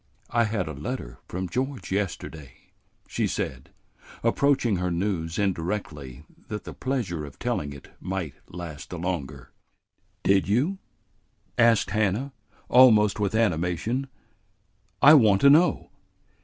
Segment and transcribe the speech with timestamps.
[0.31, 2.53] "I had a letter from George yesterday,"
[3.07, 3.69] she said,
[4.23, 9.51] approaching her news indirectly that the pleasure of telling it might last the longer.
[10.23, 10.79] "Did you?"
[11.55, 12.33] asked Hannah,
[12.67, 14.07] almost with animation.
[15.03, 15.91] "I want to know."